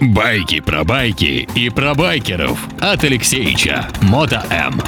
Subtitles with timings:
[0.00, 4.80] Байки про байки и про байкеров от Алексеича Мото М.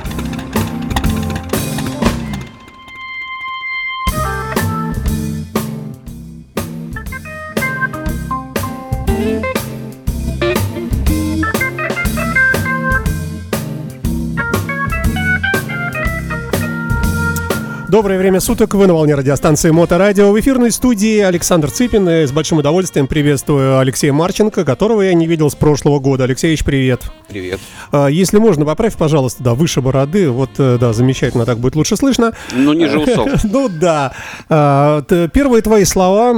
[17.90, 20.30] Доброе время суток, вы на волне радиостанции Моторадио.
[20.30, 22.08] В эфирной студии Александр Цыпин.
[22.08, 26.22] И с большим удовольствием приветствую Алексея Марченко, которого я не видел с прошлого года.
[26.22, 27.02] Алексеевич, привет.
[27.26, 27.58] Привет.
[27.90, 30.30] А, Если можно, поправь, пожалуйста, да, выше бороды.
[30.30, 32.32] Вот, э, да, замечательно, так будет лучше слышно.
[32.52, 33.28] Ну, ниже усов.
[33.42, 34.12] Ну да.
[34.48, 35.02] А,
[35.32, 36.32] Первые твои слова,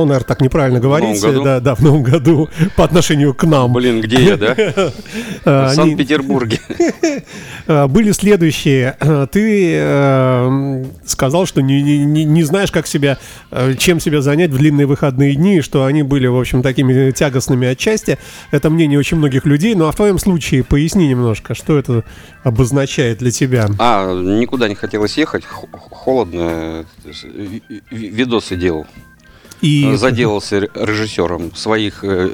[0.00, 1.20] ну, наверное, так неправильно говорить.
[1.22, 3.72] Да, да, в новом году по отношению к нам.
[3.72, 4.54] Блин, где я, да?
[5.44, 6.60] А, В они- Санкт-Петербурге.
[7.68, 8.96] А, были следующие.
[9.00, 13.18] А, Ты э, м, сказал, что не, не- не- не знаешь, как себя,
[13.50, 17.66] э, чем себя занять в длинные выходные дни, что они были, в общем, такими тягостными
[17.66, 18.18] отчасти.
[18.52, 19.74] Это мнение очень многих людей.
[19.74, 22.04] Ну а в твоем случае поясни немножко, что это
[22.44, 23.66] обозначает для тебя.
[23.78, 28.86] А, никуда не хотелось ехать, холодно, э, ви- ви- видосы делал.
[29.66, 32.30] И Заделался р- режиссером своих э,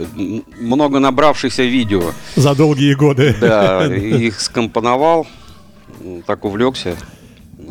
[0.60, 2.12] много набравшихся видео.
[2.36, 3.34] за долгие годы.
[3.40, 3.86] Да,
[4.26, 5.26] их скомпоновал,
[6.26, 6.96] так увлекся,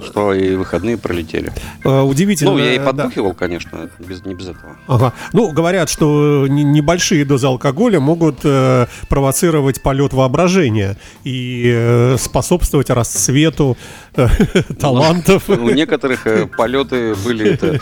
[0.03, 1.51] что и выходные пролетели.
[1.83, 2.51] Э, Удивительно.
[2.51, 2.85] Ну, я и да.
[2.85, 4.77] подбухивал, конечно, без, не без этого.
[4.87, 5.13] Ага.
[5.33, 12.89] Ну, говорят, что не- небольшие дозы алкоголя могут э, провоцировать полет воображения и э, способствовать
[12.89, 13.77] расцвету
[14.15, 14.27] э,
[14.79, 15.49] талантов.
[15.49, 17.79] У некоторых э, полеты были, это,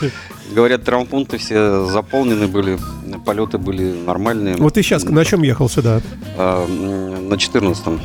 [0.54, 2.78] говорят, травмпункты все заполнены были,
[3.24, 4.56] полеты были нормальные.
[4.56, 6.00] Вот ты сейчас на чем ехал сюда?
[6.36, 8.00] М, На 14-м.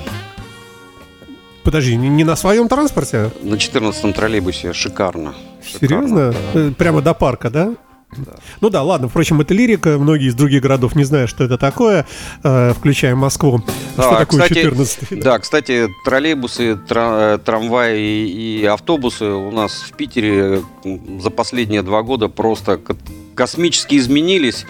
[1.66, 3.32] Подожди, не не на своем транспорте?
[3.42, 5.34] На 14-м троллейбусе шикарно.
[5.66, 6.32] Серьезно?
[6.32, 6.60] Шикарно, да.
[6.60, 7.74] Э, Прямо до парка, да?
[8.62, 12.06] Ну да, ладно, впрочем, это лирика, многие из других городов не знают, что это такое,
[12.44, 13.58] э, включая Москву.
[13.94, 18.00] что Да, такое кстати, 14 Да, кстати, троллейбусы, тра- э, трамваи
[18.30, 20.62] и автобусы у нас в Питере
[21.20, 22.96] за последние два года просто ко-
[23.34, 24.66] космически изменились.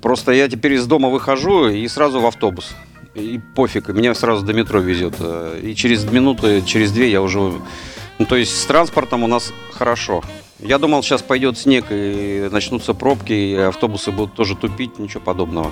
[0.00, 2.70] Просто я теперь из дома выхожу и сразу в автобус.
[3.14, 5.14] И пофиг, меня сразу до метро везет.
[5.18, 7.38] Э, И через минуты, через две я уже...
[7.38, 10.22] Ну, то есть с транспортом у нас хорошо.
[10.58, 15.70] Я думал, сейчас пойдет снег и начнутся пробки, и автобусы будут тоже тупить, ничего подобного.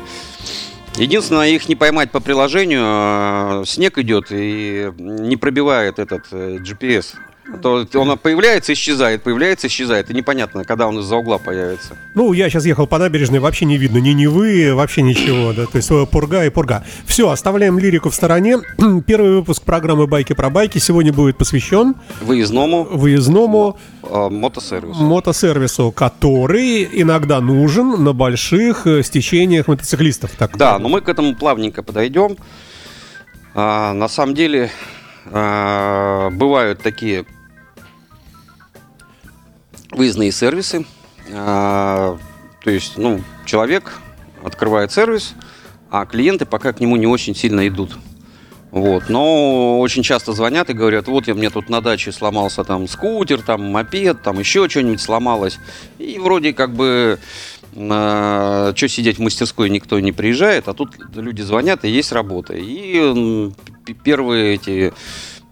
[0.96, 2.80] Единственное, их не поймать по приложению.
[2.82, 7.14] а, Снег идет и не пробивает этот э, GPS.
[7.62, 10.10] То он появляется, исчезает, появляется, исчезает.
[10.10, 11.96] И непонятно, когда он из-за угла появится.
[12.14, 15.76] Ну, я сейчас ехал по набережной, вообще не видно ни Невы, вообще ничего, да, то
[15.76, 16.84] есть э, пурга и пурга.
[17.06, 18.58] Все, оставляем лирику в стороне.
[19.06, 25.02] Первый выпуск программы «Байки про байки» сегодня будет посвящен Выездному выездному э, мотосервису.
[25.02, 30.32] мотосервису, который иногда нужен на больших э, стечениях мотоциклистов.
[30.32, 32.36] Так Да, но мы к этому плавненько подойдем.
[33.54, 34.70] А, на самом деле
[35.26, 37.24] а, бывают такие
[39.90, 40.84] выездные сервисы.
[41.32, 42.18] А,
[42.62, 43.92] то есть, ну, человек
[44.42, 45.34] открывает сервис,
[45.90, 47.96] а клиенты пока к нему не очень сильно идут.
[48.70, 49.08] Вот.
[49.08, 53.40] Но очень часто звонят и говорят, вот я мне тут на даче сломался там скутер,
[53.40, 55.58] там мопед, там еще что-нибудь сломалось.
[55.98, 57.18] И вроде как бы
[57.72, 62.54] что сидеть в мастерской никто не приезжает, а тут люди звонят и есть работа.
[62.56, 63.52] И
[64.02, 64.92] первые эти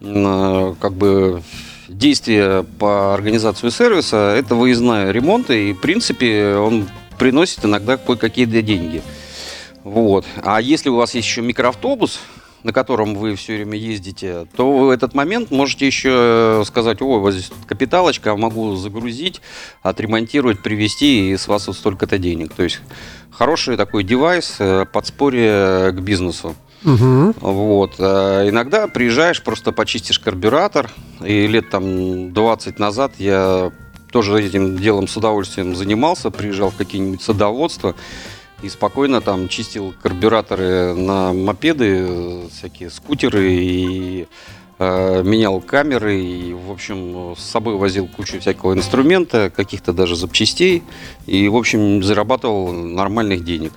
[0.00, 1.42] м, как бы
[1.98, 9.02] действия по организации сервиса это выездная ремонт, и в принципе он приносит иногда кое-какие деньги.
[9.82, 10.24] Вот.
[10.42, 12.20] А если у вас есть еще микроавтобус,
[12.62, 17.32] на котором вы все время ездите, то в этот момент можете еще сказать, ой, вот
[17.32, 19.40] здесь капиталочка, могу загрузить,
[19.82, 22.52] отремонтировать, привезти, и с вас вот столько-то денег.
[22.54, 22.80] То есть
[23.30, 26.56] хороший такой девайс, э, подспорье к бизнесу.
[26.86, 27.34] Мгм.
[27.40, 27.96] Вот.
[27.98, 30.88] э, Иногда приезжаешь, просто почистишь карбюратор.
[31.22, 33.72] И лет там 20 назад я
[34.12, 36.30] тоже этим делом с удовольствием занимался.
[36.30, 37.96] Приезжал в какие-нибудь садоводства
[38.62, 44.28] и спокойно там чистил карбюраторы на мопеды, э, всякие скутеры и
[44.78, 50.84] э, менял камеры и, в общем, с собой возил кучу всякого инструмента, каких-то даже запчастей
[51.26, 53.72] и, в общем, зарабатывал нормальных денег.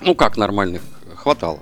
[0.00, 0.82] Ну, как нормальных?
[1.14, 1.60] Хватало.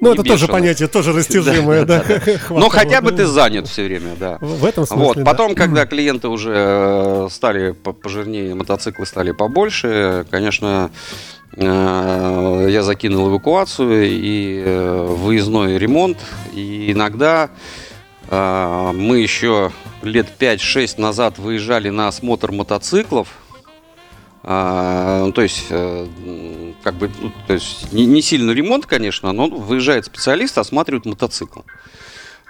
[0.00, 0.50] Ну, это тоже бешеных.
[0.50, 2.04] понятие, тоже растяжимое, да.
[2.50, 4.36] Но хотя бы ты занят все время, да.
[4.40, 5.24] В этом смысле, Вот, да.
[5.24, 10.90] потом, когда клиенты уже э, стали по- пожирнее, мотоциклы стали побольше, конечно,
[11.56, 16.18] э, я закинул эвакуацию и э, выездной ремонт.
[16.52, 17.50] И иногда
[18.28, 19.70] мы еще
[20.02, 23.28] лет 5-6 назад выезжали на осмотр мотоциклов.
[24.48, 26.06] А, ну, то есть, э,
[26.84, 31.60] как бы, ну, то есть не, не сильный ремонт, конечно, но выезжает специалист, осматривает мотоцикл.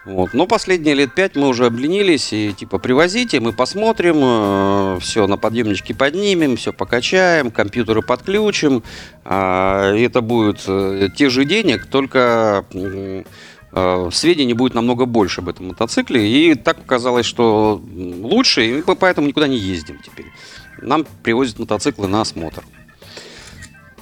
[0.04, 0.34] Вот.
[0.34, 5.94] Но последние лет пять мы уже обленились и типа привозите, мы посмотрим, все на подъемничке
[5.94, 8.84] поднимем, все покачаем, компьютеры подключим.
[9.24, 13.24] И это будет э, те же денег, только м,
[13.72, 16.28] э, сведений будет намного больше об этом мотоцикле.
[16.28, 20.26] И так показалось, что лучше, и мы поэтому никуда не ездим теперь.
[20.82, 22.62] Нам привозят мотоциклы на осмотр.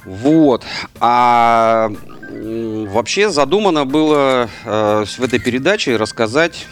[0.05, 0.65] Вот.
[1.01, 1.91] А
[2.31, 6.67] вообще задумано было э, в этой передаче рассказать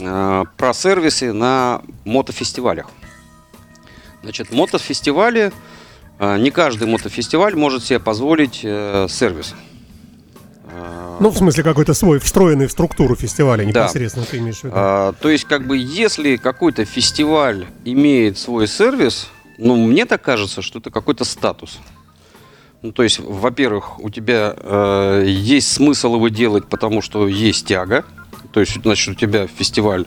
[0.00, 2.86] э, про сервисы на мотофестивалях.
[4.22, 5.52] Значит, мотофестивали,
[6.18, 9.54] э, не каждый мотофестиваль может себе позволить э, сервис.
[11.20, 13.68] Ну, в смысле, какой-то свой, встроенный в структуру фестиваля Да.
[13.82, 14.74] непосредственно ты имеешь в виду.
[14.74, 19.28] А, то есть, как бы, если какой-то фестиваль имеет свой сервис,
[19.60, 21.78] ну, мне так кажется, что это какой-то статус.
[22.82, 28.04] Ну, то есть, во-первых, у тебя э, есть смысл его делать, потому что есть тяга.
[28.52, 30.06] То есть, значит, у тебя фестиваль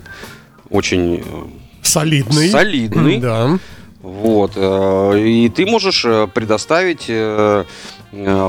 [0.72, 1.46] очень э,
[1.84, 2.50] Солидный.
[2.50, 3.20] солидный.
[3.20, 3.60] Да.
[4.02, 4.54] Вот.
[4.56, 7.12] э, И ты можешь э, предоставить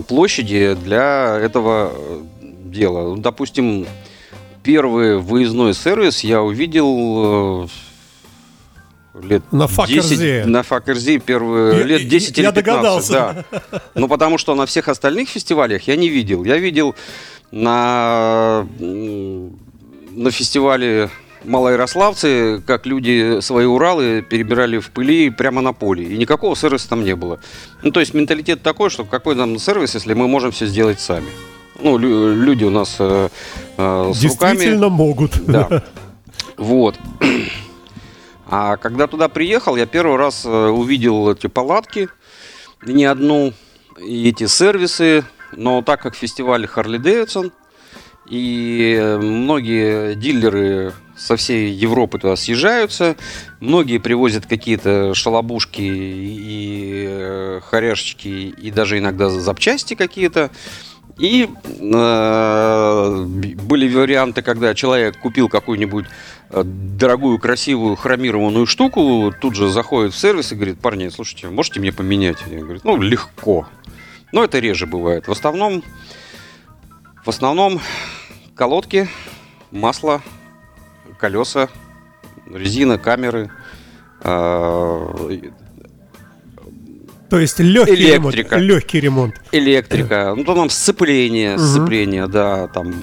[0.09, 1.93] площади для этого
[2.41, 3.17] дела.
[3.17, 3.87] Допустим,
[4.62, 7.69] первый выездной сервис я увидел
[9.22, 10.44] лет На 10, Факерзе.
[10.46, 12.64] на Факерзе первые Я- лет 10 я или 15.
[12.64, 13.44] догадался.
[13.70, 13.81] Да.
[13.94, 16.44] Ну, потому что на всех остальных фестивалях я не видел.
[16.44, 16.94] Я видел
[17.52, 21.11] на, на фестивале
[21.44, 26.05] Малоярославцы, как люди свои Уралы перебирали в пыли прямо на поле.
[26.05, 27.38] И никакого сервиса там не было.
[27.82, 31.26] Ну, то есть менталитет такой, что какой нам сервис, если мы можем все сделать сами.
[31.81, 33.28] Ну, лю- люди у нас э,
[33.76, 34.52] э, с руками.
[34.56, 35.44] Действительно могут.
[35.46, 35.82] Да.
[36.56, 36.94] Вот.
[38.46, 42.08] А когда туда приехал, я первый раз э, увидел эти палатки,
[42.85, 43.52] не одну,
[43.99, 45.25] и эти сервисы.
[45.52, 47.52] Но так как фестиваль Харли Дэвидсон,
[48.29, 53.17] и многие дилеры со всей Европы туда съезжаются,
[53.61, 60.50] многие привозят какие-то шалобушки и э, хоряшечки, и даже иногда запчасти какие-то.
[61.16, 66.06] И э, были варианты, когда человек купил какую-нибудь
[66.50, 71.78] э, дорогую, красивую хромированную штуку, тут же заходит в сервис и говорит, парни, слушайте, можете
[71.78, 72.38] мне поменять?
[72.49, 73.69] Я говорю, ну, легко.
[74.32, 75.28] Но это реже бывает.
[75.28, 75.84] В основном,
[77.25, 77.81] в основном
[78.56, 79.08] колодки,
[79.70, 80.20] масло,
[81.19, 81.69] колеса,
[82.52, 83.52] резина, камеры,
[84.20, 85.50] э,
[87.35, 88.33] То есть легкий ремонт.
[88.37, 88.57] Электрика.
[88.61, 89.35] Легкий ремонт.
[89.51, 91.65] электрика, ну, то там сцепление, Мгм.
[91.67, 93.03] сцепление, да, там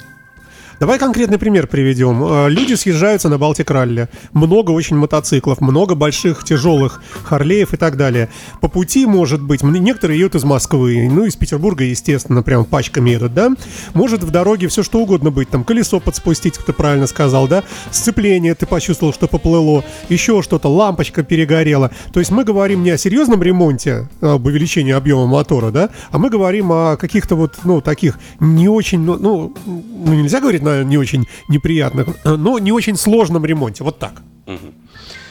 [0.81, 2.23] Давай конкретный пример приведем.
[2.23, 4.09] Э, Люди съезжаются на Балтик Ралли.
[4.33, 8.29] Много очень мотоциклов, много больших, тяжелых Харлеев и так далее.
[8.61, 13.35] По пути, может быть, некоторые едут из Москвы, ну, из Петербурга, естественно, прям пачками едут,
[13.35, 13.51] да?
[13.93, 17.61] Может в дороге все что угодно быть, там, колесо подспустить, как ты правильно сказал, да?
[17.91, 21.91] Сцепление, ты почувствовал, что поплыло, еще что-то, лампочка перегорела.
[22.11, 25.91] То есть мы говорим не о серьезном ремонте, а об увеличении объема мотора, да?
[26.09, 30.63] А мы говорим о каких-то вот, ну, таких не очень, ну, ну, ну, нельзя говорить
[30.83, 34.21] не очень неприятных, э, но не очень сложном ремонте, вот так.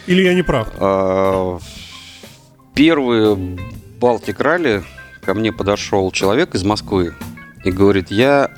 [0.07, 0.69] Или я не прав?
[0.79, 1.59] А,
[2.75, 3.59] Первый
[4.01, 4.83] Балтик ралли
[5.23, 7.15] ко мне подошел человек из Москвы
[7.65, 8.51] и говорит, я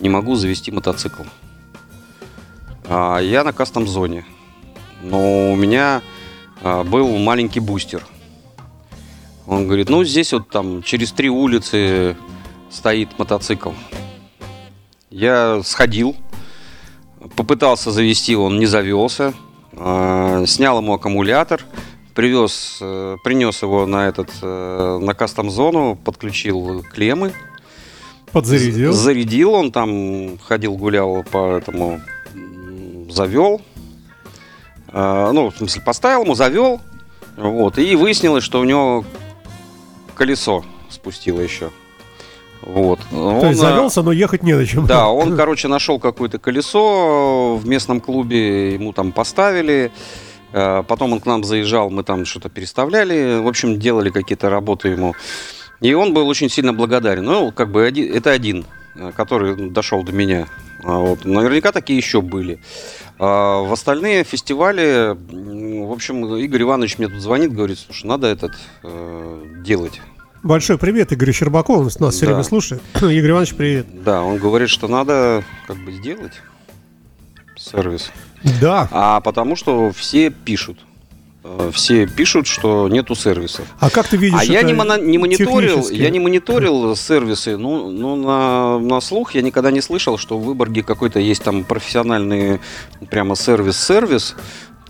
[0.00, 1.22] не могу завести мотоцикл.
[2.88, 4.24] А я на кастом-зоне.
[5.02, 6.02] Но у меня
[6.62, 8.04] а, был маленький бустер.
[9.46, 12.16] Он говорит, ну здесь вот там через три улицы
[12.70, 13.70] стоит мотоцикл.
[15.16, 16.14] Я сходил,
[17.36, 19.32] попытался завести, он не завелся.
[19.72, 21.62] А, Снял ему аккумулятор,
[22.14, 27.32] привез, э, принес его на этот э, на кастом-зону, подключил клеммы,
[28.30, 28.92] Подзарядил.
[28.92, 32.02] зарядил, он там ходил, гулял по этому,
[33.08, 33.62] завел,
[34.88, 36.78] А, ну, в смысле, поставил ему, завел,
[37.38, 39.02] вот, и выяснилось, что у него
[40.14, 41.70] колесо спустило еще.
[42.62, 42.98] Вот.
[43.10, 44.86] То есть Он, а, завелся, но ехать не на чем.
[44.86, 49.92] да, он, короче, нашел какое-то колесо в местном клубе, ему там поставили.
[50.52, 54.88] Э, Потом он к нам заезжал, мы там что-то переставляли, в общем, делали какие-то работы
[54.88, 55.14] ему.
[55.80, 57.24] И он был очень сильно благодарен.
[57.24, 58.64] Ну, как бы один- это один,
[58.96, 60.46] э, который дошел до меня.
[60.84, 61.24] А Вот.
[61.24, 62.58] Наверняка такие еще были.
[63.18, 65.16] А в остальные фестивали,
[65.86, 70.00] в общем, Игорь Иванович мне тут звонит, говорит, слушай, надо этот э, делать.
[70.42, 72.32] Большой привет Игорю Щербакову, он нас все Да.
[72.32, 72.82] время слушает.
[72.96, 73.86] Игорь Иванович, привет.
[74.04, 76.32] Да, он говорит, что надо как бы сделать
[77.56, 78.10] сервис.
[78.60, 80.78] Да, А потому что все пишут.
[81.42, 83.66] э, все пишут, что нету сервисов.
[83.80, 84.38] А как ты видишь?
[84.40, 87.56] А я не, моно- не мониторил, я не мониторил сервисы.
[87.56, 91.64] Ну, ну на, на слух я никогда не слышал, что в Выборге какой-то есть там
[91.64, 92.60] профессиональный
[93.10, 94.36] прямо сервис-сервис.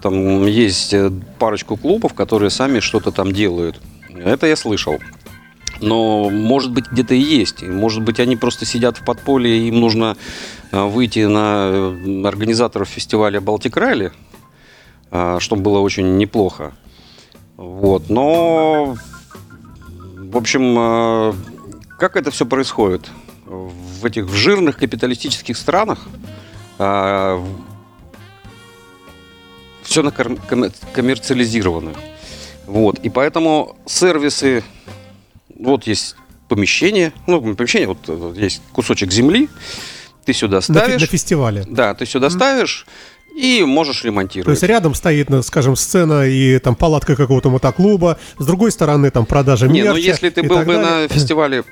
[0.03, 3.81] Там есть э, парочку клубов, которые сами что-то там делают.
[4.15, 4.99] Это я слышал.
[5.81, 7.63] Но, может быть, где-то и есть.
[7.63, 10.17] Может быть, они просто сидят в подполье, и им нужно
[10.73, 14.13] э, выйти на э, организаторов фестиваля Балтик Ралли,
[15.11, 16.75] э, что было очень неплохо.
[17.57, 18.09] Вот.
[18.09, 18.97] Но,
[20.17, 21.37] в общем,
[21.99, 23.09] как это все происходит?
[23.47, 26.07] В этих жирных капиталистических странах
[29.83, 30.03] все
[30.93, 31.95] коммерциализировано.
[32.67, 32.99] Вот.
[32.99, 34.65] И поэтому сервисы
[35.59, 36.17] вот есть
[36.49, 39.49] помещение, ну, помещение, вот, вот есть кусочек земли,
[40.25, 41.65] ты сюда На, ставишь, на фестивале.
[41.69, 42.87] да, ты сюда ставишь
[43.37, 44.57] и можешь То ремонтировать.
[44.57, 49.27] есть рядом стоит, ну, скажем, сцена и там палатка какого-то мотоклуба, с другой стороны там
[49.27, 51.03] продажа Не, мерча ну если ты был бы далее.
[51.03, 51.65] на фестивале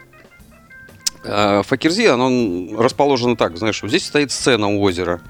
[1.24, 5.20] э, Факирзи, оно расположено так, знаешь, вот здесь стоит сцена у озера.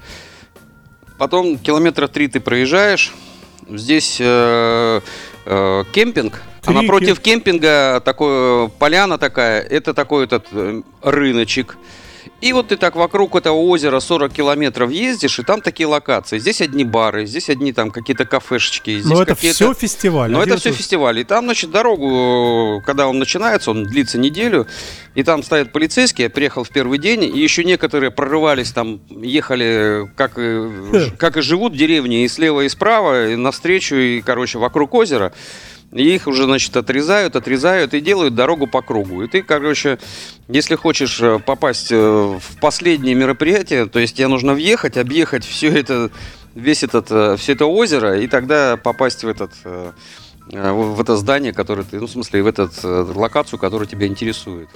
[1.17, 3.13] Потом километра три ты проезжаешь,
[3.69, 5.01] здесь э,
[5.45, 6.81] э, кемпинг, а Крики.
[6.81, 11.77] напротив кемпинга такое, поляна такая, это такой этот э, рыночек.
[12.41, 16.37] И вот ты так вокруг этого озера 40 километров ездишь, и там такие локации.
[16.37, 18.99] Здесь одни бары, здесь одни там какие-то кафешечки.
[18.99, 20.29] Здесь Но это все фестиваль.
[20.29, 21.19] но это все фестиваль.
[21.19, 24.67] И там, значит, дорогу, когда он начинается, он длится неделю,
[25.15, 30.11] и там стоят полицейские, я приехал в первый день, и еще некоторые прорывались там, ехали,
[30.15, 34.59] как и, как и живут в деревне, и слева, и справа, и навстречу, и, короче,
[34.59, 35.31] вокруг озера.
[35.95, 39.23] И их уже, значит, отрезают, отрезают и делают дорогу по кругу.
[39.23, 39.97] И ты, короче,
[40.49, 45.69] если хочешь э, попасть э, в последнее мероприятие, то есть тебе нужно въехать, объехать все
[45.69, 46.11] это,
[46.53, 49.51] весь этот, э, все это озеро, и тогда попасть в этот
[50.47, 52.69] в это здание, которое ты, ну, в смысле, в эту
[53.15, 54.69] локацию, которая тебя интересует.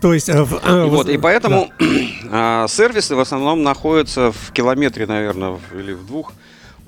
[0.00, 0.28] То есть...
[0.28, 1.70] э, э, вот, и поэтому
[2.30, 6.32] а, сервисы в основном находятся в километре, наверное, или в двух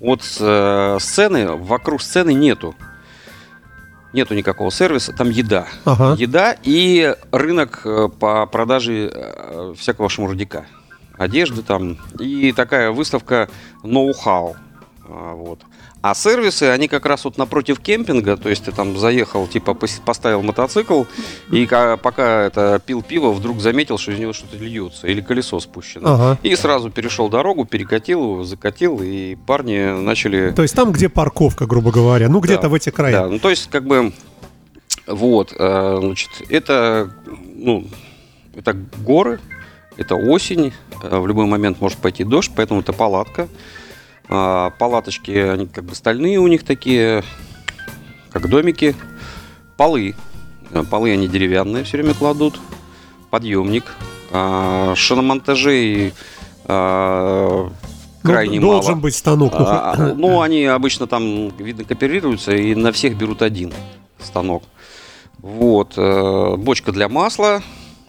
[0.00, 1.48] от э, сцены.
[1.52, 2.74] Вокруг сцены нету.
[4.12, 5.66] Нету никакого сервиса, там еда.
[5.84, 6.14] Ага.
[6.18, 10.66] Еда и рынок э, по продаже э, всякого шмурдяка.
[11.18, 11.98] Одежды там.
[12.18, 13.48] И такая выставка
[13.82, 14.56] ноу-хау.
[15.06, 15.60] А, Вот.
[16.00, 20.00] А сервисы, они как раз вот напротив кемпинга, то есть ты там заехал, типа пос-
[20.04, 21.04] поставил мотоцикл,
[21.50, 25.58] и ка- пока это пил пиво, вдруг заметил, что из него что-то льется, или колесо
[25.58, 26.14] спущено.
[26.14, 26.38] Ага.
[26.44, 30.52] И сразу перешел дорогу, перекатил его, закатил, и парни начали...
[30.52, 33.12] То есть там, где парковка, грубо говоря, ну где-то Да, в эти края.
[33.12, 34.12] Да, ну то есть как бы
[35.08, 37.10] вот, э, значит, это,
[37.56, 37.88] ну,
[38.54, 39.40] это горы,
[39.96, 43.48] это осень, э, в любой момент может пойти дождь, поэтому это палатка.
[44.28, 47.22] А, Палаточки, они как бы стальные у них такие,
[48.30, 48.94] как домики.
[49.76, 50.14] Полы,
[50.90, 52.58] полы они деревянные все время кладут,
[53.30, 53.84] подъемник.
[54.32, 56.12] А, Шиномонтажей
[56.66, 57.70] а,
[58.22, 59.02] Ну, крайне должен мало.
[59.02, 59.52] быть станок.
[59.52, 63.72] ну, А, а, Ну, они обычно там, видно, кооперируются и на всех берут один
[64.18, 64.64] станок.
[65.38, 65.94] Вот.
[65.96, 67.62] э, Бочка для масла,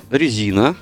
[0.09, 0.75] резина.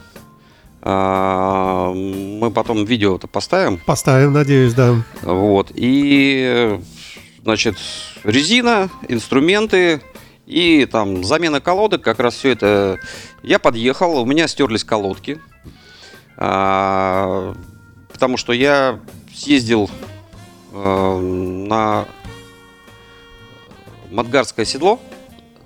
[0.90, 3.78] А, Мы потом видео это поставим.
[3.78, 4.96] Поставим, надеюсь, да.
[5.22, 5.70] Вот.
[5.76, 6.80] И,
[7.44, 7.76] значит,
[8.24, 10.02] резина, инструменты
[10.46, 12.04] и там замена колодок.
[12.04, 13.00] Как раз все это...
[13.44, 15.42] Я подъехал, у меня стерлись колодки.
[16.38, 17.54] А,
[18.14, 19.00] Потому что я
[19.36, 19.92] съездил
[20.72, 22.06] э, на
[24.10, 25.02] Мадгарское седло.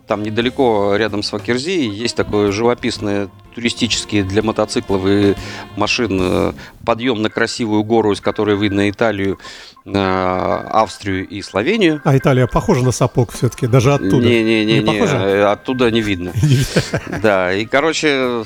[0.08, 5.36] Там недалеко, рядом с Факерзи, есть такое живописное туристические для мотоциклов и
[5.76, 6.54] машин э,
[6.86, 9.40] подъем на красивую гору, из которой видно Италию,
[9.86, 12.02] э, Австрию и Словению.
[12.04, 14.26] А Италия похожа на сапог все-таки, даже оттуда.
[14.26, 16.34] Не-не-не, Не э, оттуда не видно.
[17.22, 18.44] Да, и, короче,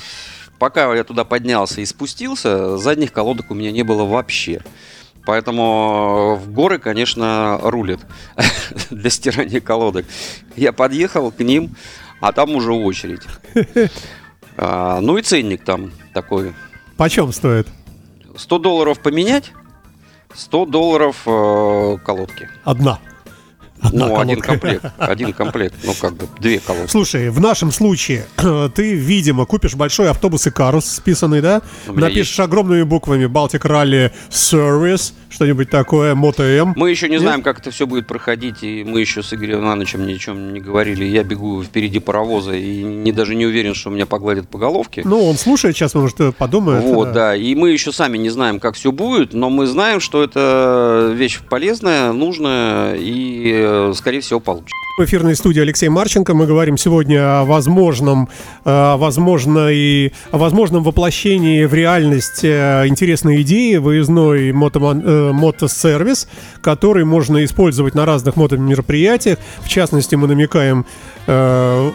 [0.59, 4.61] пока я туда поднялся и спустился, задних колодок у меня не было вообще.
[5.25, 7.99] Поэтому в горы, конечно, рулят
[8.91, 10.05] для стирания колодок.
[10.55, 11.75] Я подъехал к ним,
[12.21, 13.21] а там уже очередь.
[14.57, 16.53] А, ну и ценник там такой.
[16.97, 17.67] Почем стоит?
[18.35, 19.51] 100 долларов поменять,
[20.33, 22.49] 100 долларов э, колодки.
[22.63, 22.99] Одна.
[23.87, 24.47] Одна ну, один колодка.
[24.47, 24.85] комплект.
[24.97, 25.75] Один комплект.
[25.83, 26.91] Ну, как бы, две колодки.
[26.91, 28.25] Слушай, в нашем случае
[28.75, 31.61] ты, видимо, купишь большой автобус Икарус списанный, да?
[31.87, 36.73] Напишешь огромными буквами Baltic Rally Service, что-нибудь такое, МоtoМ.
[36.75, 37.21] Мы еще не Нет?
[37.21, 40.53] знаем, как это все будет проходить, и мы еще с Игорем Ивановичем ни о чем
[40.53, 41.05] не говорили.
[41.05, 45.01] Я бегу впереди паровоза и не, даже не уверен, что меня погладят по головке.
[45.05, 46.83] Ну, он слушает сейчас, может, э, подумает.
[46.83, 47.35] вот, да.
[47.35, 51.39] И мы еще сами не знаем, как все будет, но мы знаем, что это вещь
[51.49, 54.71] полезная, нужная, и э, скорее всего, получит.
[54.97, 56.33] В эфирной студии Алексей Марченко.
[56.33, 58.29] Мы говорим сегодня о возможном,
[58.63, 66.29] э, возможно и о возможном воплощении в реальность э, интересной идеи выездной мото, э, мотосервис,
[66.61, 69.37] который можно использовать на разных мотомероприятиях.
[69.59, 70.85] В частности, мы намекаем
[71.27, 71.91] э,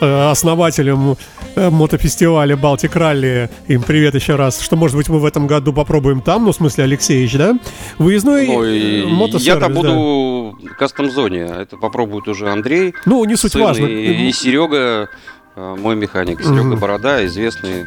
[0.00, 1.18] основателям
[1.54, 6.20] мотофестиваля Балтик Ралли, им привет еще раз, что, может быть, мы в этом году попробуем
[6.22, 7.58] там, ну, в смысле, Алексеевич, да?
[7.98, 10.74] Выездной ну, мотосервис, Я-то буду да.
[11.08, 12.94] Кастом-зоне, это попробуют уже Андрей.
[13.06, 13.86] Ну, не суть важно.
[13.86, 15.08] И, и Серега,
[15.56, 17.86] э, мой механик, Серега mm Борода, известный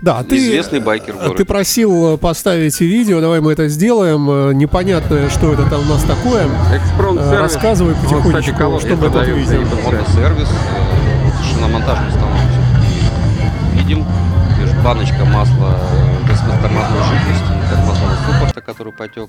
[0.00, 4.28] да, ты, известный байкер в Ты просил поставить видео, давай мы это сделаем.
[4.28, 6.48] Э, непонятно, что это там у нас такое.
[6.74, 7.38] Экспромт-сервис.
[7.38, 9.64] Рассказывай потихонечку, вот, что мы тут видим.
[9.84, 10.48] Мотосервис,
[11.48, 12.36] шиномонтажный станок.
[13.74, 14.04] Видим,
[14.82, 15.78] баночка масла
[16.28, 19.28] без тормозной жидкости, тормозного суппорта, который потек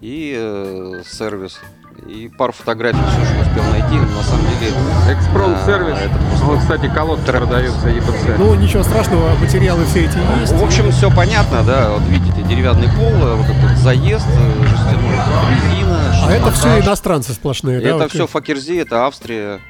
[0.00, 1.60] и э, сервис.
[2.06, 3.96] И пару фотографий все, что успел найти.
[3.96, 4.72] Но на самом деле...
[5.12, 5.96] Экспромт-сервис.
[5.98, 6.44] А, это просто...
[6.44, 8.38] Вот, кстати, колодки продаются ЕПЦ.
[8.38, 10.52] Ну, ничего страшного, материалы все эти есть.
[10.52, 11.90] В общем, все понятно, да.
[11.90, 15.10] Вот видите, деревянный пол, э, вот этот заезд, э, жестяной
[15.50, 17.88] резина, А это все иностранцы сплошные, да?
[17.88, 19.60] Это вот все Факерзи, это Австрия.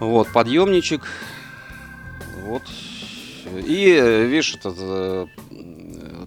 [0.00, 1.02] Вот, подъемничек.
[2.44, 2.62] Вот.
[3.64, 4.76] И, э, видишь, этот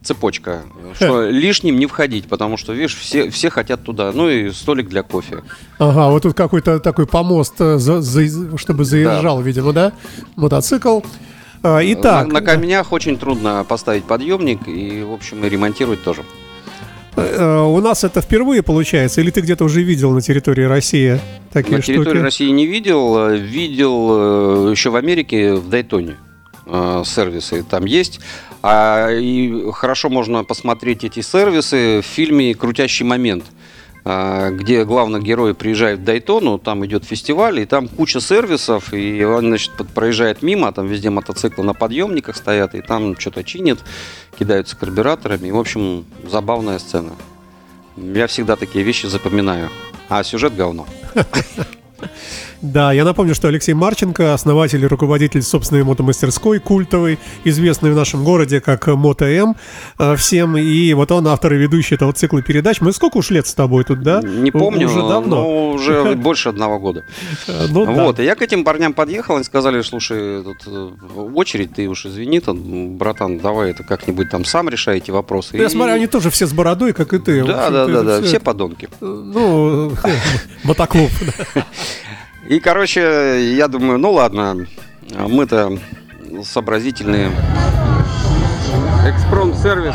[0.10, 0.64] цепочка,
[0.96, 4.12] что лишним не входить, потому что, видишь, все, все хотят туда.
[4.12, 5.44] Ну и столик для кофе.
[5.78, 9.44] Ага, вот тут какой-то такой помост, э, за, за, чтобы заезжал, да.
[9.44, 9.92] видимо, да?
[10.36, 11.02] Мотоцикл.
[11.62, 12.28] А, итак.
[12.28, 16.24] На, на камнях очень трудно поставить подъемник и, в общем, и ремонтировать тоже.
[17.16, 21.20] Э, у нас это впервые получается, или ты где-то уже видел на территории России
[21.54, 21.98] такие на штуки?
[21.98, 26.18] На территории России не видел, э, видел еще в Америке в Дайтоне
[27.04, 28.20] сервисы там есть.
[28.62, 33.46] А, и хорошо можно посмотреть эти сервисы в фильме «Крутящий момент»,
[34.04, 39.24] а, где главный герой приезжает в Дайтону, там идет фестиваль, и там куча сервисов, и
[39.24, 43.80] он, значит, проезжает мимо, там везде мотоциклы на подъемниках стоят, и там что-то чинят,
[44.38, 45.48] кидаются карбюраторами.
[45.48, 47.12] И, в общем, забавная сцена.
[47.96, 49.70] Я всегда такие вещи запоминаю.
[50.10, 50.88] А сюжет говно.
[52.62, 58.24] Да, я напомню, что Алексей Марченко, основатель и руководитель собственной мотомастерской, культовой, известный в нашем
[58.26, 59.56] городе как Мото М
[59.98, 60.58] э, всем.
[60.58, 62.82] И вот он автор и ведущий этого цикла передач.
[62.82, 64.22] Мы сколько уж лет с тобой тут, да?
[64.22, 65.36] Не помню, уже давно.
[65.38, 67.06] но уже больше одного года.
[67.48, 68.24] Э, ну, вот, да.
[68.24, 70.90] и я к этим парням подъехал, они сказали, слушай, тут э,
[71.34, 75.56] очередь, ты уж извини, там, братан, давай это как-нибудь там сам решай эти вопросы.
[75.56, 75.70] Я и...
[75.70, 77.46] смотрю, они тоже все с бородой, как и ты.
[77.46, 78.90] Да, да, да, да, все подонки.
[79.00, 79.94] Ну,
[80.64, 81.10] мотоклуб.
[82.50, 84.66] И, короче, я думаю, ну ладно,
[85.16, 85.78] мы-то
[86.44, 87.30] сообразительные.
[89.06, 89.94] Экспромт-сервис.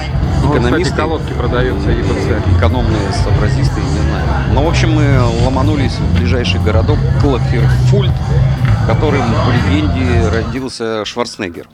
[0.49, 0.93] Экономисты.
[0.93, 2.57] Вот, колодки продаются, ЕПЦ.
[2.57, 4.27] Экономные сообразисты, не знаю.
[4.51, 8.13] Но, ну, в общем, мы ломанулись в ближайший городок Клоферфульт,
[8.87, 11.69] которым, по легенде, родился Шварценеггер.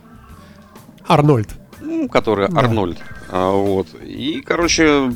[1.07, 1.51] Арнольд.
[1.83, 2.59] Ну, который да.
[2.59, 2.97] Арнольд.
[3.29, 3.89] А, вот.
[4.03, 5.13] И, короче,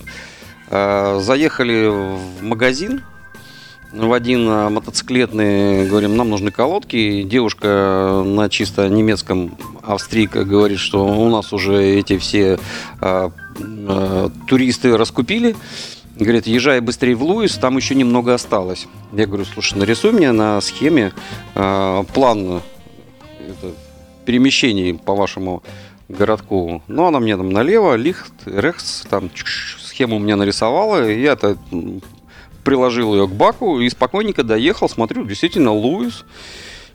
[0.70, 3.03] а, заехали в магазин,
[3.94, 7.22] в один а, мотоциклетный, говорим, нам нужны колодки.
[7.22, 12.59] Девушка на чисто немецком австрийка говорит, что у нас уже эти все
[13.00, 15.54] а, а, туристы раскупили.
[16.16, 18.87] Говорит, езжай быстрее в Луис, там еще немного осталось.
[19.12, 21.12] Я говорю, слушай, нарисуй мне на схеме
[21.57, 22.62] э, план
[23.40, 23.72] это,
[24.24, 25.64] перемещений по вашему
[26.09, 26.83] городку.
[26.87, 29.28] Ну, она мне там налево, лихт, рехс, там
[29.83, 31.11] схему у меня нарисовала.
[31.11, 31.59] И я-то
[32.64, 36.24] приложил ее к баку и спокойненько доехал, смотрю, действительно Луис,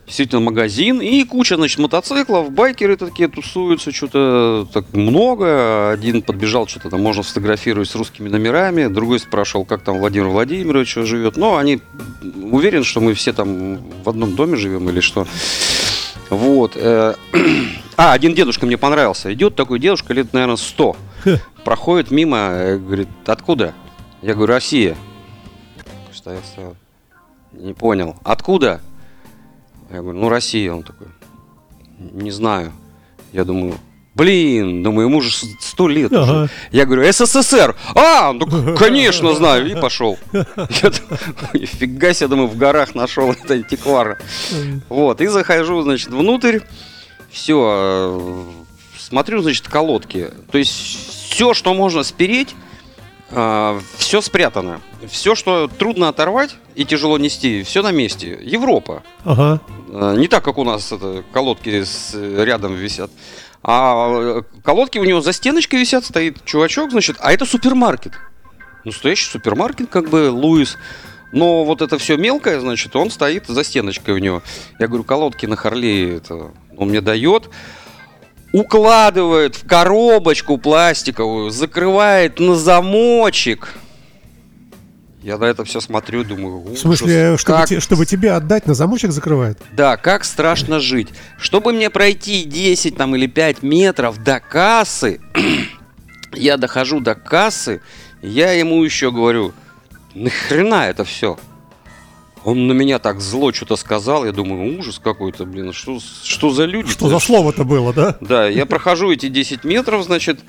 [0.06, 5.90] действительно магазин и куча, значит, мотоциклов, байкеры такие тусуются, что-то так много.
[5.90, 10.94] Один подбежал, что-то там можно сфотографировать с русскими номерами, другой спрашивал, как там Владимир Владимирович
[10.94, 11.36] живет.
[11.36, 11.80] Но они
[12.50, 15.26] уверены, что мы все там в одном доме живем или что.
[16.28, 16.72] Вот.
[16.74, 17.14] Э,
[17.96, 19.32] а, один дедушка мне понравился.
[19.32, 20.96] Идет такой дедушка, лет, наверное, 100.
[21.64, 23.74] Проходит мимо, э, говорит, откуда?
[24.22, 24.96] Я говорю, Россия
[26.14, 26.76] стоял, стоял.
[27.52, 28.16] Не понял.
[28.22, 28.80] Откуда?
[29.90, 30.72] Я говорю, ну Россия.
[30.72, 31.08] Он такой,
[31.98, 32.72] не знаю.
[33.32, 33.74] Я думаю,
[34.14, 36.22] блин, думаю, ему уже сто лет ага.
[36.22, 36.50] уже.
[36.72, 37.76] Я говорю, СССР.
[37.94, 39.70] А, ну конечно знаю.
[39.70, 40.18] И пошел.
[40.32, 44.18] Фига себе, думаю, в горах нашел это антиквара.
[44.88, 46.60] Вот, и захожу, значит, внутрь.
[47.30, 48.42] Все, э,
[48.98, 50.30] смотрю, значит, колодки.
[50.50, 50.72] То есть
[51.30, 52.56] все, что можно спереть,
[53.30, 58.38] все спрятано все, что трудно оторвать и тяжело нести, все на месте.
[58.42, 59.02] Европа.
[59.24, 59.60] Ага.
[59.88, 63.10] Э, не так, как у нас это, колодки с, рядом висят.
[63.62, 68.14] А колодки у него за стеночкой висят, стоит чувачок, значит, а это супермаркет.
[68.84, 70.78] Настоящий супермаркет, как бы, Луис.
[71.32, 74.42] Но вот это все мелкое, значит, он стоит за стеночкой у него.
[74.78, 77.50] Я говорю, колодки на Харле это он мне дает.
[78.52, 83.74] Укладывает в коробочку пластиковую, закрывает на замочек.
[85.22, 88.66] Я на это все смотрю, думаю, В смысле, ужас, чтобы, как те- чтобы тебе отдать,
[88.66, 89.58] на замочек закрывает?
[89.72, 91.08] да, как страшно жить.
[91.38, 95.20] Чтобы мне пройти 10 там, или 5 метров до кассы,
[96.32, 97.82] я дохожу до кассы,
[98.22, 99.52] я ему еще говорю,
[100.14, 101.38] нахрена это все?
[102.44, 106.50] Он на меня так зло что-то сказал, я думаю, ужас какой-то, блин, что, с- что
[106.50, 106.90] за люди?
[106.90, 108.16] Что за слово-то было, да?
[108.20, 110.40] Да, я прохожу эти 10 метров, значит,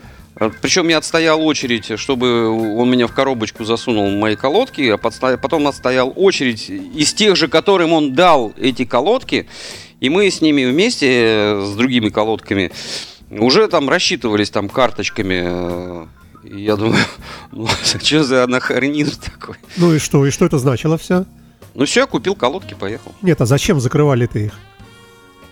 [0.62, 4.98] причем я отстоял очередь, чтобы он меня в коробочку засунул мои колодки, а
[5.38, 9.48] потом отстоял очередь из тех же, которым он дал эти колодки,
[10.00, 12.72] и мы с ними вместе, э, с другими колодками,
[13.30, 15.42] уже там рассчитывались там карточками.
[15.44, 16.06] э,
[16.46, 17.04] я думаю,
[17.52, 19.56] ну, что за анахронизм такой?
[19.76, 20.26] Ну и что?
[20.26, 21.26] И что это значило все?
[21.74, 23.14] Ну все, купил колодки, поехал.
[23.22, 24.54] Нет, а зачем закрывали ты их?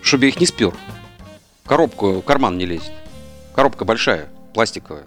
[0.01, 0.73] Чтобы я их не спер.
[1.65, 2.91] Коробку, в карман не лезет.
[3.55, 5.03] Коробка большая, пластиковая.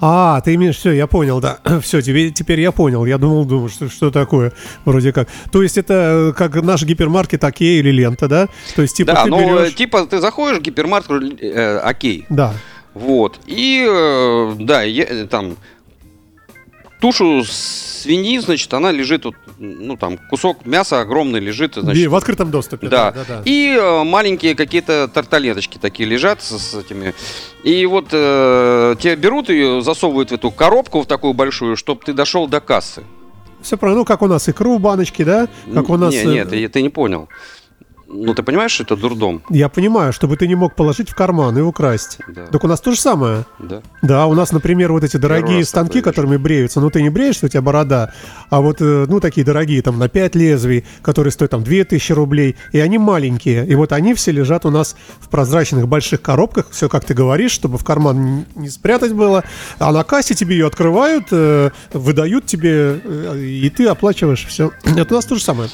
[0.00, 1.58] А, ты имеешь, все, я понял, да.
[1.82, 3.06] Все, тебе, теперь я понял.
[3.06, 4.52] Я думал, думал, что, что такое,
[4.84, 5.28] вроде как.
[5.50, 8.48] То есть это э, как наш гипермаркет Окей или лента, да?
[8.74, 9.74] То есть типа да, ты ну, э, берешь...
[9.74, 12.52] типа, ты заходишь в гипермаркет, э, окей, Да.
[12.92, 15.56] вот, и, э, да, я, э, там,
[17.04, 22.14] тушу свиньи, значит, она лежит, вот, ну, там, кусок мяса огромный лежит, И значит, в
[22.14, 22.88] открытом доступе.
[22.88, 23.12] да.
[23.12, 23.42] да, да.
[23.44, 27.12] И э, маленькие какие-то тарталеточки такие лежат с, с этими.
[27.62, 32.14] И вот э, тебя берут ее, засовывают в эту коробку, в такую большую, чтобы ты
[32.14, 33.02] дошел до кассы.
[33.60, 33.98] Все правильно.
[33.98, 35.48] Ну, как у нас икру в баночке, да?
[35.74, 36.14] Как у нас...
[36.14, 37.28] Э, нет, ты, ты не понял.
[38.16, 39.42] Ну, ты понимаешь, что это дурдом?
[39.50, 42.18] Я понимаю, чтобы ты не мог положить в карман и украсть.
[42.28, 42.46] Да.
[42.46, 43.44] Так у нас то же самое.
[43.58, 43.82] Да.
[44.02, 47.48] Да, у нас, например, вот эти дорогие станки, которыми бреются, ну ты не бреешься, у
[47.48, 48.12] тебя борода,
[48.50, 52.56] а вот, э, ну, такие дорогие, там, на 5 лезвий, которые стоят там 2000 рублей,
[52.70, 56.88] и они маленькие, и вот они все лежат у нас в прозрачных больших коробках, все
[56.88, 59.42] как ты говоришь, чтобы в карман не спрятать было,
[59.80, 64.70] а на кассе тебе ее открывают, э, выдают тебе, э, и ты оплачиваешь все.
[64.84, 65.68] Это у нас то же самое.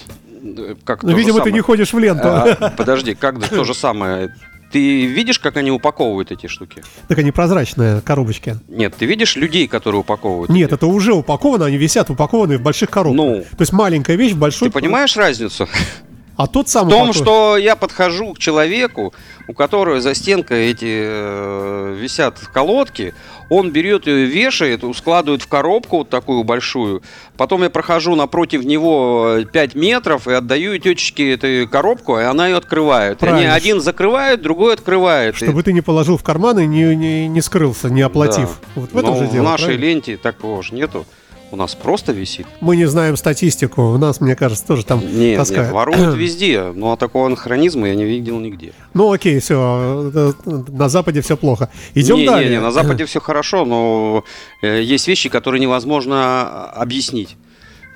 [0.85, 1.53] Как же видимо, ты самое.
[1.55, 2.29] не ходишь в ленту.
[2.29, 4.35] А, подожди, как то же самое?
[4.72, 6.83] Ты видишь, как они упаковывают эти штуки?
[7.09, 8.57] Так они прозрачные коробочки.
[8.68, 10.48] Нет, ты видишь людей, которые упаковывают?
[10.48, 10.76] Нет, эти?
[10.76, 13.16] это уже упаковано, они висят упакованные в больших коробках.
[13.16, 13.40] Ну.
[13.40, 14.68] То есть маленькая вещь в большой...
[14.68, 15.68] Ты понимаешь разницу?
[16.37, 19.12] А тот сам В том, упаков- что я подхожу к человеку,
[19.46, 23.12] у которого за стенкой эти э, висят колодки,
[23.51, 27.03] он берет ее, вешает, складывает в коробку вот такую большую.
[27.37, 32.57] Потом я прохожу напротив него 5 метров и отдаю тетечке эту коробку, и она ее
[32.57, 33.23] открывает.
[33.23, 33.55] И Они Правильно.
[33.55, 35.35] один закрывает, другой открывает.
[35.35, 38.49] И- Чтобы ты не положил в карман и не, не, не скрылся, не оплатив.
[38.75, 38.81] Да.
[38.81, 39.43] Вот в этом Но же дело.
[39.43, 39.85] в нашей правильно?
[39.85, 41.05] ленте такого же нету.
[41.53, 42.47] У нас просто висит.
[42.61, 43.83] Мы не знаем статистику.
[43.83, 45.67] У нас, мне кажется, тоже там Нет, таскают.
[45.67, 46.73] нет, воруют везде.
[46.75, 48.73] Ну, а такого анахронизма я не видел нигде.
[48.95, 50.11] Ну окей, все.
[50.69, 51.69] На Западе все плохо.
[51.95, 52.49] Идем не, далее.
[52.51, 54.25] Не, не, на Западе все хорошо, но
[54.63, 57.37] э, есть вещи, которые невозможно объяснить.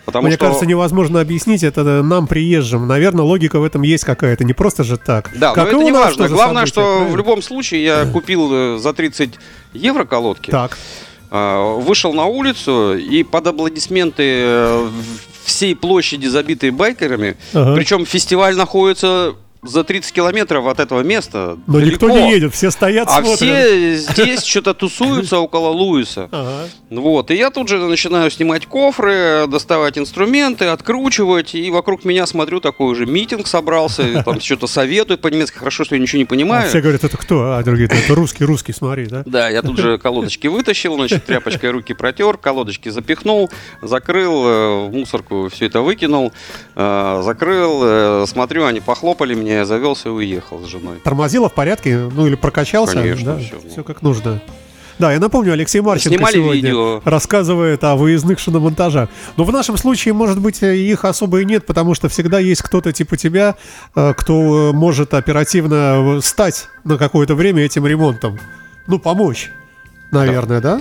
[0.05, 0.47] Потому Мне что...
[0.47, 2.87] кажется, невозможно объяснить это нам, приезжим.
[2.87, 4.45] Наверное, логика в этом есть какая-то.
[4.45, 5.31] Не просто же так.
[5.35, 6.29] Да, как но это не важно.
[6.29, 7.17] Главное, события, что в правильно?
[7.17, 9.39] любом случае я купил э, за 30
[9.73, 10.77] евро колодки, Так.
[11.37, 14.89] А, вышел на улицу и под аплодисменты э,
[15.45, 17.75] всей площади, забитой байкерами, Ага.
[17.75, 19.35] причем фестиваль находится
[19.67, 21.57] за 30 километров от этого места.
[21.67, 22.07] Но далеко.
[22.07, 23.37] никто не едет, все стоят, А смотрят.
[23.37, 26.29] все здесь что-то тусуются около Луиса.
[26.45, 26.69] Ага.
[26.91, 32.61] Вот, и я тут же начинаю снимать кофры, доставать инструменты, откручивать, и вокруг меня смотрю,
[32.61, 36.69] такой уже митинг собрался, там что-то советуют по-немецки, хорошо, что я ничего не А понимаю.
[36.69, 37.53] все говорят, это кто?
[37.57, 39.23] А другие, это русский, русский, смотри, да?
[39.27, 43.51] Да, я тут же колодочки вытащил, значит, тряпочкой руки протер, колодочки запихнул,
[43.83, 46.33] закрыл, э, в мусорку все это выкинул,
[46.77, 50.99] э, закрыл, э, смотрю, они похлопали меня, я завелся и уехал с женой.
[51.03, 52.09] Тормозило в порядке?
[52.13, 52.95] Ну или прокачался?
[52.95, 53.41] Конечно, да?
[53.63, 53.71] ну.
[53.71, 54.41] Все как нужно.
[54.99, 57.03] Да, я напомню, Алексей Марченко Снимали сегодня видео.
[57.05, 59.09] рассказывает о выездных шиномонтажах.
[59.37, 62.93] Но в нашем случае, может быть, их особо и нет, потому что всегда есть кто-то
[62.93, 63.57] типа тебя,
[63.97, 68.39] э, кто э, может оперативно стать на какое-то время этим ремонтом.
[68.87, 69.51] Ну, помочь,
[70.13, 70.81] наверное, да?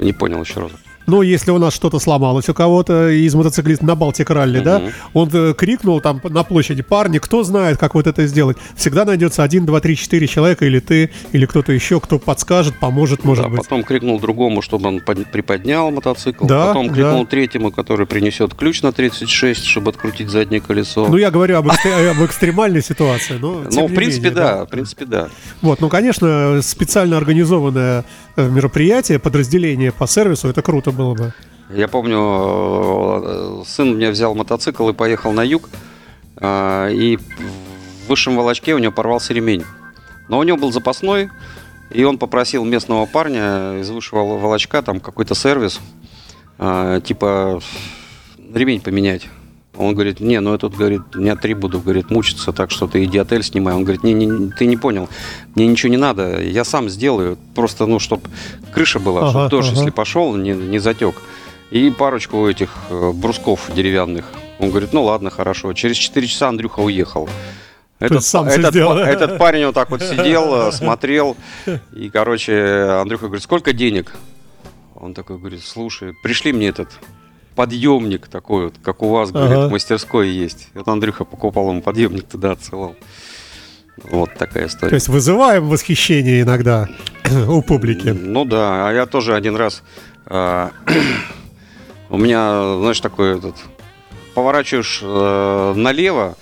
[0.00, 0.72] Не понял еще раз.
[1.06, 5.30] Ну, если у нас что-то сломалось у кого-то из мотоциклистов на Балтик Ралли, да, он
[5.32, 8.56] э, крикнул там на площади, парни, кто знает, как вот это сделать?
[8.74, 13.24] Всегда найдется один, два, три, четыре человека, или ты, или кто-то еще, кто подскажет, поможет,
[13.24, 13.58] может Да, быть.
[13.62, 16.44] потом крикнул другому, чтобы он под- приподнял мотоцикл.
[16.46, 17.26] Да, потом крикнул да.
[17.30, 21.06] третьему, который принесет ключ на 36, чтобы открутить заднее колесо.
[21.08, 24.68] Ну, я говорю об, экстре- об экстремальной ситуации, но Ну, в принципе, менее, да, в
[24.68, 25.28] принципе, да.
[25.62, 28.04] Вот, ну, конечно, специально организованное
[28.36, 31.32] э, мероприятие, подразделение по сервису, это круто было бы.
[31.70, 35.68] Я помню, сын меня взял мотоцикл и поехал на юг,
[36.36, 39.64] э, и в высшем волочке у него порвался ремень.
[40.28, 41.30] Но у него был запасной,
[41.90, 45.80] и он попросил местного парня из высшего волочка, там какой-то сервис,
[46.58, 47.60] э, типа
[48.52, 49.26] ремень поменять.
[49.78, 53.04] Он говорит, не, ну я тут, говорит, дня три буду, говорит, мучиться, так что ты
[53.04, 53.74] иди отель снимай.
[53.74, 55.08] Он говорит, не, не, ты не понял,
[55.54, 58.22] мне ничего не надо, я сам сделаю, просто, ну, чтобы
[58.72, 59.78] крыша была, Ага, чтобы дождь, ага.
[59.78, 61.16] если пошел, не, не затек.
[61.70, 64.24] И парочку этих э, брусков деревянных.
[64.58, 65.72] Он говорит, ну ладно, хорошо.
[65.72, 67.28] Через 4 часа Андрюха уехал.
[67.98, 71.36] Этот, сам этот, сделал, этот парень вот так вот сидел, э, смотрел.
[71.94, 74.14] И, короче, Андрюха говорит, сколько денег?
[74.94, 76.88] Он такой говорит, слушай, пришли мне этот
[77.56, 79.68] подъемник такой вот, как у вас, говорит, Ага.
[79.68, 80.68] в мастерской есть.
[80.74, 82.94] Вот Андрюха покупал ему подъемник, туда отсылал.
[84.04, 84.94] Вот такая То история.
[84.94, 86.86] есть вызываем восхищение иногда
[87.48, 88.08] у публики.
[88.08, 89.82] Ну да, а я тоже один раз...
[90.26, 90.70] а,
[92.10, 93.56] у меня, знаешь, такой этот...
[94.34, 96.36] Поворачиваешь э, налево,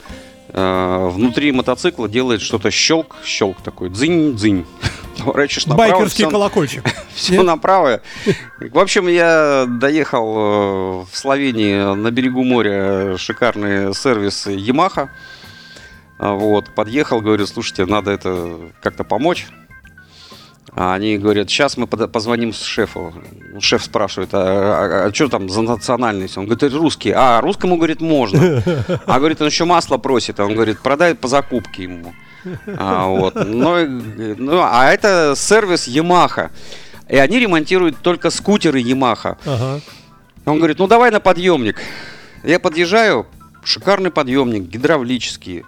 [0.49, 4.65] э, внутри мотоцикла делает что-то щелк, щелк такой, дзынь-дзынь.
[5.25, 6.85] Поворачиваешь направо, Байкерский всё- колокольчик.
[7.15, 7.45] все Нет?
[7.45, 8.01] направо.
[8.59, 15.09] В общем, я доехал э, в Словении на берегу моря шикарный сервис Yamaha.
[16.19, 19.47] А, Вот, подъехал, говорю, слушайте, надо это как-то помочь.
[20.77, 23.15] А они говорят, сейчас мы позвоним шефу.
[23.53, 26.37] Ну, Шеф спрашивает, а, что там за национальность?
[26.37, 27.13] Он говорит, русский.
[27.15, 28.63] А, русскому, говорит, можно.
[29.07, 30.41] А, говорит, он еще масло просит.
[30.41, 32.13] А Он говорит, продай по закупке ему.
[32.79, 33.37] А, вот.
[33.37, 36.51] и, ну, а это сервис Yamaha.
[37.09, 39.37] И они ремонтируют только скутеры Yamaha.
[39.47, 39.81] Ага.
[40.47, 41.81] Он говорит, ну давай на подъемник.
[42.43, 43.27] Я подъезжаю,
[43.63, 45.65] шикарный подъемник, гидравлический.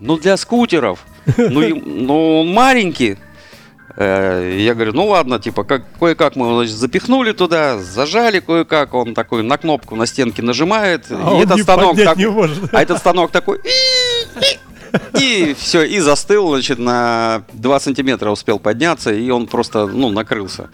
[0.00, 1.00] Ну для скутеров.
[1.36, 3.18] Ну, ну он маленький.
[3.96, 8.92] Э, Я говорю, ну ладно, типа, как, кое-как мы его значит, запихнули туда, зажали кое-как,
[8.92, 12.18] он такой на кнопку на стенке нажимает, А и этот станок так-
[12.72, 13.60] а этот станок такой
[15.20, 20.70] и все, и застыл, значит, на 2 сантиметра успел подняться, и он просто, ну, накрылся.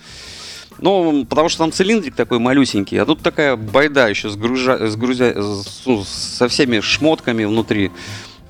[0.78, 4.96] Ну, потому что там цилиндрик такой малюсенький, а тут такая байда еще с, гружа- с
[4.96, 7.90] грузя- с- ну, со всеми шмотками внутри.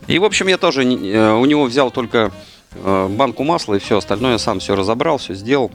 [0.06, 2.30] И, в общем, я тоже э, у него взял только
[2.74, 5.72] э, банку масла, и все остальное сам все разобрал, все сделал.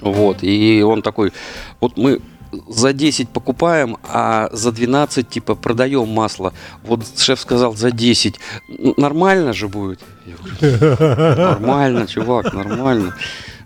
[0.00, 1.32] Вот, и он такой,
[1.80, 2.20] вот мы
[2.68, 6.52] за 10 покупаем, а за 12 типа продаем масло.
[6.82, 8.38] Вот шеф сказал за 10.
[8.68, 10.00] Н- Нормально же будет?
[10.26, 13.14] Я говорю, нормально, чувак, нормально.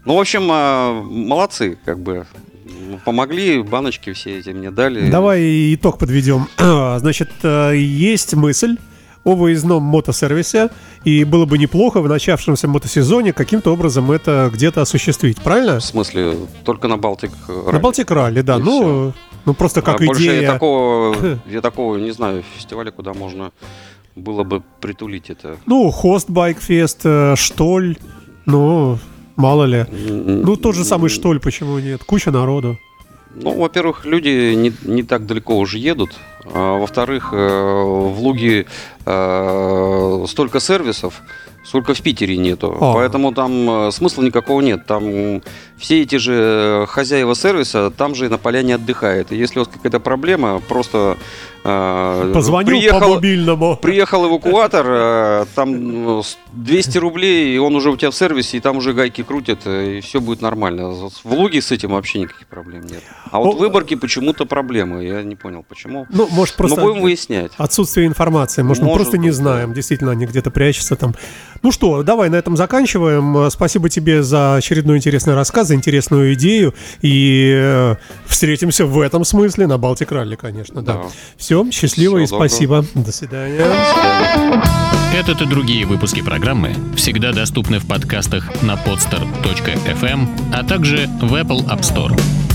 [0.04, 2.26] Ну, в общем, а, молодцы, как бы.
[3.04, 5.10] Помогли, баночки все эти мне дали.
[5.10, 6.48] Давай итог подведем.
[6.98, 8.76] Значит, э, есть мысль
[9.24, 10.70] о выездном мотосервисе,
[11.04, 15.78] и было бы неплохо в начавшемся мотосезоне каким-то образом это где-то осуществить, правильно?
[15.78, 17.30] В смысле, только на Балтик.
[17.48, 18.56] На Балтик Ралли, да.
[18.56, 19.12] И Ну,
[19.44, 20.52] ну просто как а больше я идея.
[20.52, 21.16] такого,
[21.50, 23.52] я такого не знаю, фестиваля, куда можно
[24.16, 25.56] было бы притулить это.
[25.66, 27.96] Ну, Хост Байкфест, э, Штоль,
[28.46, 28.98] ну,
[29.36, 29.86] мало ли.
[29.90, 32.04] Ну, тот же самый Штоль, почему нет?
[32.04, 32.78] Куча народу.
[33.34, 36.10] Ну, во-первых, люди не, не так далеко уже едут.
[36.44, 38.66] А, во-вторых, э, в Луге
[39.06, 41.22] э, столько сервисов,
[41.64, 42.76] сколько в Питере нету.
[42.80, 42.94] А.
[42.94, 44.86] Поэтому там э, смысла никакого нет.
[44.86, 45.42] Там
[45.76, 49.32] все эти же хозяева сервиса там же на поляне отдыхают.
[49.32, 51.16] И если у вас какая-то проблема, просто
[51.64, 53.76] э, Позвонил по приехал, мобильному.
[53.76, 58.56] Приехал эвакуатор, э, там ну, с- 200 рублей, и он уже у тебя в сервисе,
[58.56, 60.90] и там уже гайки крутят, и все будет нормально.
[60.90, 63.02] В Луге с этим вообще никаких проблем нет.
[63.30, 66.06] А вот О, в Выборге почему-то проблемы, я не понял, почему.
[66.10, 66.80] Ну, может, просто...
[66.80, 67.52] будем выяснять.
[67.56, 68.62] Отсутствие информации.
[68.62, 69.42] Может, мы Может просто не быть, да.
[69.42, 69.72] знаем.
[69.72, 71.14] Действительно, они где-то прячутся там.
[71.62, 73.36] Ну что, давай на этом заканчиваем.
[73.36, 76.74] Э, Спасибо тебе за очередной интересный рассказ, за интересную идею.
[77.02, 80.82] И э, встретимся в этом смысле на Балтик Ралли, конечно.
[80.82, 80.94] Да.
[80.94, 81.02] Да.
[81.36, 82.48] Все, счастливо и Всего доброго.
[82.48, 82.84] спасибо.
[82.94, 83.64] До свидания.
[85.14, 91.66] Этот и другие выпуски программы всегда доступны в подкастах на podster.fm, а также в Apple
[91.68, 92.49] App Store.